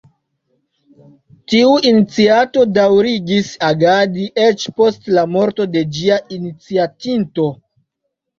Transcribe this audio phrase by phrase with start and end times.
[1.51, 7.47] Tiu iniciato daŭrigis agadi eĉ post la morto de ĝia iniciatinto.